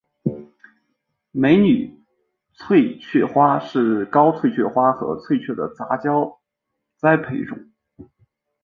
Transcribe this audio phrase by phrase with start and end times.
[1.31, 2.01] 美女
[2.55, 6.39] 翠雀花是高翠雀花和翠雀的杂交
[6.97, 7.69] 栽培种。